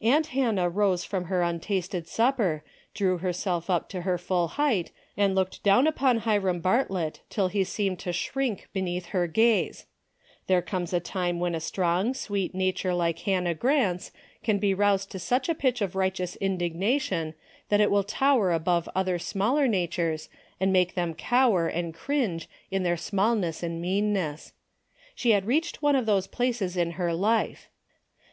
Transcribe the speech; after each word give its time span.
Aunt 0.00 0.28
Hannah 0.28 0.68
rose 0.70 1.02
from 1.02 1.24
her 1.24 1.42
untasted 1.42 2.06
supper, 2.06 2.62
drew 2.94 3.18
herself 3.18 3.68
up 3.68 3.88
to 3.88 4.02
her 4.02 4.16
full 4.16 4.46
height 4.46 4.92
and 5.16 5.34
looked 5.34 5.64
down 5.64 5.88
upon 5.88 6.18
Hiram 6.18 6.60
Bartlett 6.60 7.22
till 7.30 7.48
he 7.48 7.64
seemed 7.64 7.98
to 7.98 8.12
shrink 8.12 8.68
beneath 8.72 9.06
her 9.06 9.26
glance. 9.26 9.86
There 10.46 10.62
comes 10.62 10.92
a 10.92 11.00
time 11.00 11.40
when 11.40 11.52
a 11.56 11.60
strong 11.60 12.14
sweet 12.14 12.54
nature 12.54 12.94
like 12.94 13.18
Hannah 13.18 13.54
Grant's 13.56 14.12
can 14.44 14.58
be 14.60 14.72
roused 14.72 15.10
to 15.10 15.18
such 15.18 15.48
a 15.48 15.54
pitch 15.56 15.80
of 15.82 15.96
right 15.96 16.14
eous 16.16 16.36
indignation 16.38 17.34
that 17.70 17.80
it 17.80 17.90
will 17.90 18.04
tower 18.04 18.52
above 18.52 18.88
other 18.94 19.18
smaller 19.18 19.66
natures 19.66 20.28
and 20.60 20.72
make 20.72 20.94
them 20.94 21.12
cower 21.12 21.66
and 21.66 21.92
cringe 21.92 22.48
in 22.70 22.84
their 22.84 22.96
smallness 22.96 23.64
and 23.64 23.80
meanness. 23.82 24.52
She 25.16 25.30
had 25.32 25.44
reached 25.44 25.82
one 25.82 25.96
of 25.96 26.06
those 26.06 26.28
places 26.28 26.76
in 26.76 26.92
her 26.92 27.12
life. 27.12 27.68